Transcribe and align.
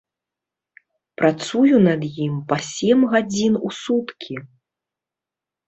Працую 1.21 1.75
над 1.89 2.01
ім 2.25 2.33
па 2.53 2.57
сем 2.71 2.99
гадзін 3.13 3.53
у 3.71 3.73
суткі. 3.83 4.35